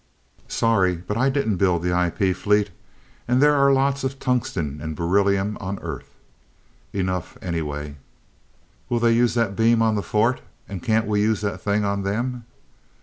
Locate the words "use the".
11.21-11.55